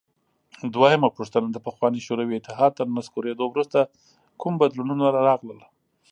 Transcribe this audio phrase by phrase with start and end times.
[0.73, 3.79] دویمه پوښتنه: د پخواني شوروي اتحاد تر نسکورېدو وروسته
[4.41, 5.61] کوم بدلونونه راغلل؟